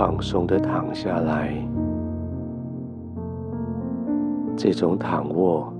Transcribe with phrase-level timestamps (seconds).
[0.00, 1.52] 放松的躺下来。
[4.56, 5.70] 这种躺卧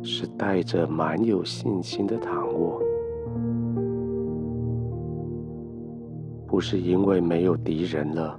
[0.00, 2.80] 是带着蛮有信心的躺卧，
[6.46, 8.38] 不是因为没有敌人了，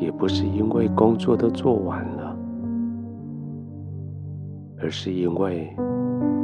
[0.00, 2.36] 也不是因为工作都做完了，
[4.80, 5.72] 而是因为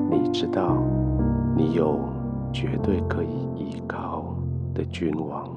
[0.08, 0.80] 你知道
[1.56, 1.98] 你有
[2.52, 4.32] 绝对可以依靠
[4.72, 5.53] 的君王。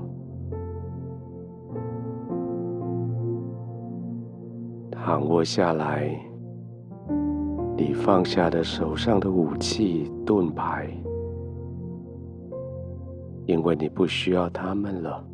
[5.08, 6.14] 躺卧下来，
[7.78, 10.86] 你放下的手上的武器、盾牌，
[13.46, 15.26] 因为你不需要他们了，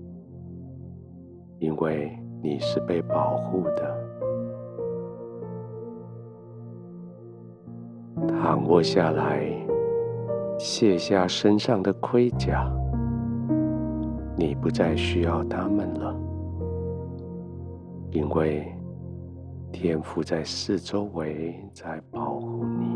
[1.58, 3.98] 因为你是被保护的。
[8.28, 9.44] 躺卧下来，
[10.60, 12.72] 卸下身上的盔甲，
[14.38, 16.16] 你不再需要他们了，
[18.12, 18.72] 因为。
[19.74, 22.96] 天父在四周围，在保护你。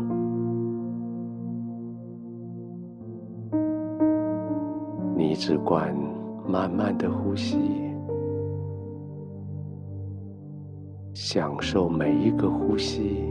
[5.16, 5.92] 你只管
[6.46, 7.58] 慢慢的呼吸，
[11.12, 13.24] 享受每一个呼吸，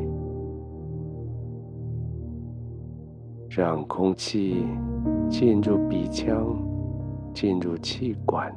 [3.50, 4.68] 让空气
[5.30, 6.54] 进入鼻腔，
[7.34, 8.54] 进入气管，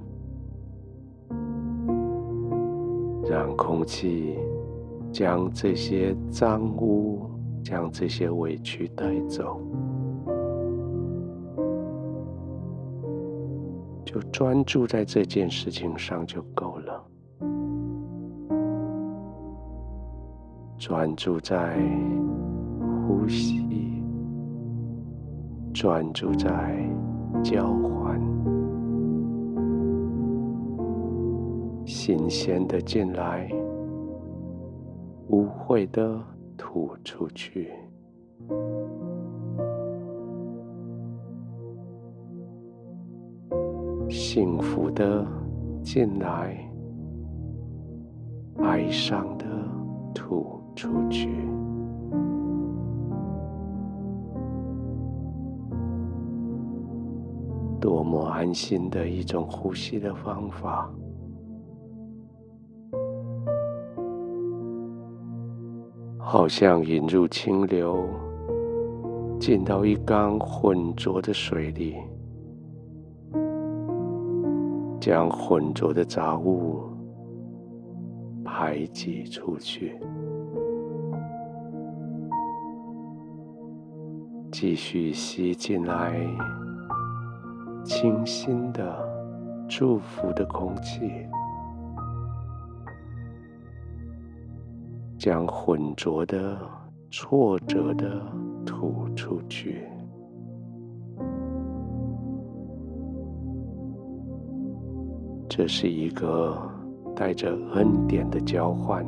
[3.24, 4.36] 让空气。
[5.12, 7.28] 将这些脏污，
[7.62, 9.60] 将这些委屈带走，
[14.04, 17.04] 就专注在这件事情上就够了。
[20.78, 21.76] 专注在
[23.06, 24.02] 呼吸，
[25.74, 26.74] 专注在
[27.42, 28.20] 交换，
[31.84, 33.50] 新鲜的进来。
[35.70, 36.20] 会的
[36.58, 37.70] 吐出去，
[44.08, 45.24] 幸福的
[45.80, 46.58] 进来，
[48.64, 49.46] 哀伤的
[50.12, 51.28] 吐出去。
[57.80, 60.90] 多么安心的一种呼吸的方法。
[66.32, 68.08] 好像引入清流，
[69.40, 71.96] 进到一缸浑浊的水里，
[75.00, 76.82] 将浑浊的杂物
[78.44, 79.98] 排挤出去，
[84.52, 86.14] 继续吸进来
[87.82, 88.96] 清新的、
[89.68, 91.10] 祝福的空气。
[95.20, 96.58] 将浑浊的、
[97.10, 98.22] 挫折的
[98.64, 99.86] 吐出去。
[105.46, 106.58] 这是一个
[107.14, 109.04] 带着恩典的交换。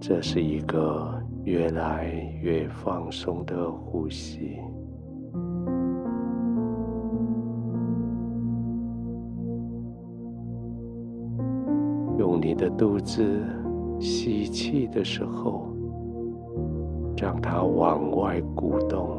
[0.00, 2.08] 这是一个越来
[2.42, 4.58] 越放松的呼吸。
[12.62, 13.24] 的肚子
[13.98, 15.66] 吸气的时候，
[17.16, 19.18] 让它往外鼓动，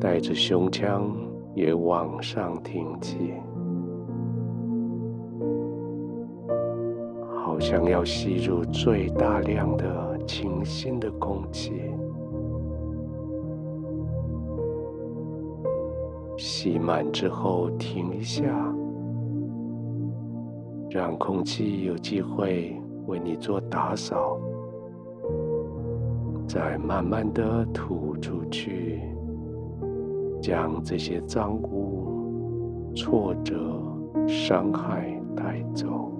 [0.00, 1.08] 带着胸腔
[1.54, 3.34] 也往上挺起，
[7.36, 11.80] 好像要吸入最大量的清新的空气。
[16.36, 18.50] 吸满之后，停一下。
[20.92, 24.38] 让空气有机会为你做打扫，
[26.46, 29.00] 再慢慢的吐出去，
[30.42, 33.56] 将这些脏污、挫折、
[34.28, 36.12] 伤害带走。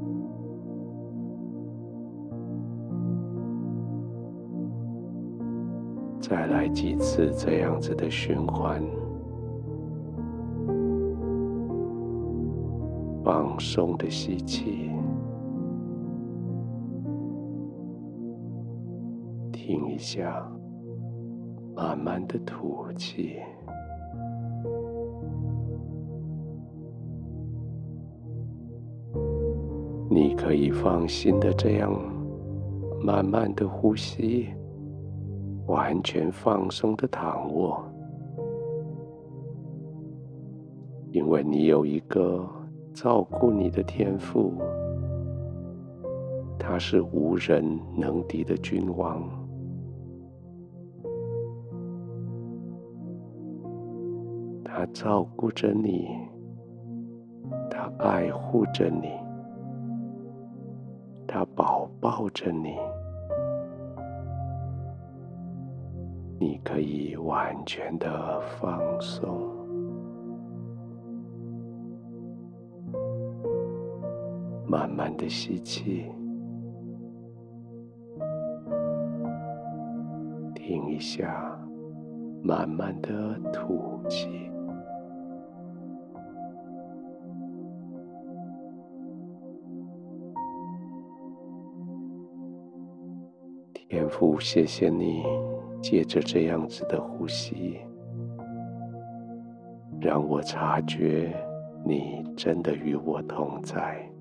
[6.18, 8.82] 再来几次这样子的循环。
[13.32, 14.90] 放松的吸气，
[19.50, 20.46] 停一下，
[21.74, 23.38] 慢慢的吐气。
[30.10, 31.90] 你可以放心的这样
[33.02, 34.48] 慢慢的呼吸，
[35.66, 37.82] 完全放松的躺卧，
[41.12, 42.46] 因为你有一个
[42.94, 44.52] 照顾你的天父，
[46.58, 47.64] 他是无人
[47.96, 49.22] 能敌的君王，
[54.62, 56.08] 他照顾着你，
[57.70, 59.08] 他爱护着你，
[61.26, 62.76] 他保抱着你。
[66.38, 69.48] 你可以完全的放松，
[74.72, 76.06] 慢慢的吸气，
[80.54, 81.60] 停一下，
[82.42, 84.50] 慢慢的吐气。
[93.74, 95.22] 天父，谢谢你。
[95.82, 97.76] 借着这样子的呼吸，
[100.00, 101.34] 让我察觉
[101.84, 104.11] 你真的与我同在。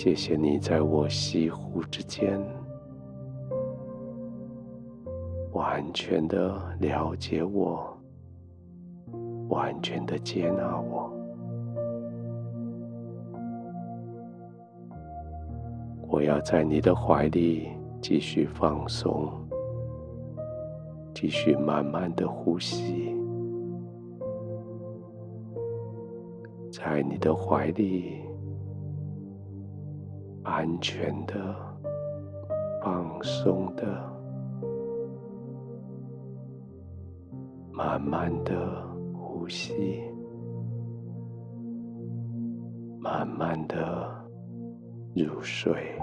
[0.00, 2.40] 谢谢你在我吸呼之间，
[5.50, 7.98] 完全的了解我，
[9.48, 11.12] 完全的接纳我。
[16.06, 17.66] 我要在你的怀里
[18.00, 19.28] 继续放松，
[21.12, 23.12] 继续慢慢的呼吸，
[26.70, 28.20] 在你的怀里
[30.48, 31.54] 安全的、
[32.82, 33.84] 放松的、
[37.70, 40.02] 慢慢的呼吸，
[42.98, 44.08] 慢慢的
[45.14, 45.94] 入睡。